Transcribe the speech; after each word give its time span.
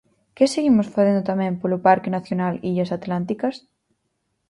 ¿Que 0.35 0.45
seguimos 0.53 0.91
facendo 0.95 1.27
tamén 1.29 1.53
polo 1.61 1.77
Parque 1.87 2.13
Nacional 2.17 2.55
Illas 2.69 2.93
Atlánticas? 2.97 3.55